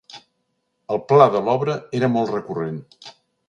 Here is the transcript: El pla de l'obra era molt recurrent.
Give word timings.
El 0.95 1.03
pla 1.11 1.27
de 1.37 1.43
l'obra 1.49 1.77
era 2.01 2.13
molt 2.17 2.35
recurrent. 2.37 2.85